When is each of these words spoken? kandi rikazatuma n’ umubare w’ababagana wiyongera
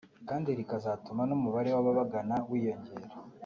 kandi 0.29 0.49
rikazatuma 0.59 1.21
n’ 1.25 1.31
umubare 1.37 1.69
w’ababagana 1.75 2.35
wiyongera 2.49 3.07